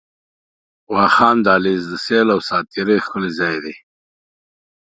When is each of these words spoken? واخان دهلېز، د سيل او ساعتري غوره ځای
واخان 0.93 1.37
دهلېز، 1.45 1.83
د 1.91 1.93
سيل 2.05 2.27
او 2.35 2.39
ساعتري 2.49 2.97
غوره 3.05 3.29
ځای 3.39 3.73